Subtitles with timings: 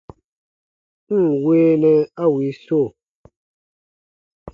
[1.21, 1.93] N ǹ weenɛ
[2.23, 2.81] a wii so!